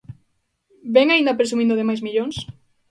[0.95, 2.35] ¿Vén aínda presumindo de máis millóns?